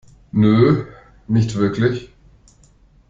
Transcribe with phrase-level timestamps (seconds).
[0.33, 0.85] Nö,
[1.27, 2.11] nicht wirklich.